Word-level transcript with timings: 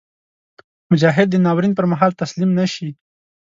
مجاهد 0.91 1.27
د 1.31 1.35
ناورین 1.45 1.73
پر 1.77 1.85
مهال 1.91 2.11
تسلیم 2.21 2.49
نهشي. 2.57 2.89